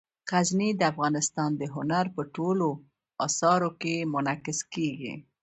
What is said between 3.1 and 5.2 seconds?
اثارو کې منعکس کېږي.